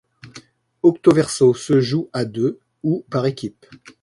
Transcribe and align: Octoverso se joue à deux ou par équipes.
Octoverso 0.81 1.53
se 1.53 1.79
joue 1.79 2.09
à 2.11 2.25
deux 2.25 2.59
ou 2.81 3.05
par 3.11 3.27
équipes. 3.27 3.67